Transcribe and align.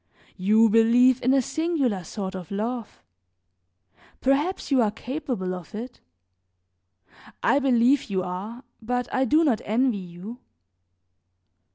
You 0.37 0.67
believe 0.67 1.21
in 1.21 1.31
a 1.31 1.43
singular 1.43 2.03
sort 2.03 2.33
of 2.33 2.49
love; 2.49 3.03
perhaps 4.19 4.71
you 4.71 4.81
are 4.81 4.89
capable 4.89 5.53
of 5.53 5.75
it; 5.75 6.01
I 7.43 7.59
believe 7.59 8.05
you 8.09 8.23
are, 8.23 8.63
but 8.81 9.07
I 9.13 9.25
do 9.25 9.43
not 9.43 9.61
envy 9.63 9.99
you. 9.99 10.39